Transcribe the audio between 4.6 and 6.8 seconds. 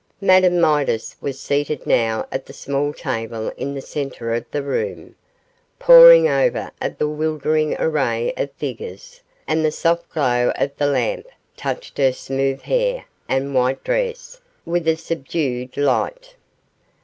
room, poring over